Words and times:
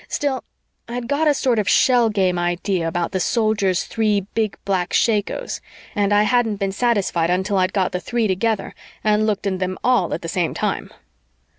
Still, 0.07 0.43
I'd 0.87 1.07
got 1.07 1.27
a 1.27 1.33
sort 1.35 1.59
of 1.59 1.69
shell 1.69 2.09
game 2.09 2.39
idea 2.39 2.87
about 2.87 3.11
the 3.11 3.19
Soldiers' 3.19 3.83
three 3.83 4.21
big 4.33 4.57
black 4.65 4.93
shakos 4.93 5.61
and 5.95 6.11
I 6.11 6.23
hadn't 6.23 6.55
been 6.55 6.71
satisfied 6.71 7.29
until 7.29 7.57
I'd 7.59 7.71
got 7.71 7.91
the 7.91 7.99
three 7.99 8.27
together 8.27 8.73
and 9.03 9.27
looked 9.27 9.45
in 9.45 9.59
them 9.59 9.77
all 9.83 10.11
at 10.15 10.23
the 10.23 10.27
same 10.27 10.55
time. 10.55 10.89